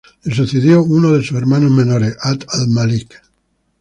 [0.23, 3.21] Le sucedió uno de sus hermanos menores, 'Abd al-Malik.